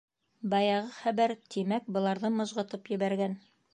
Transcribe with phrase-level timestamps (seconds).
[0.53, 3.37] Баяғы хәбәр, тимәк, быларҙы мыжғытып ебәргән.